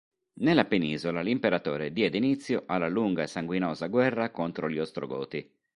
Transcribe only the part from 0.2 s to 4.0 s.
Nella penisola l'imperatore diede inizio alla lunga e sanguinosa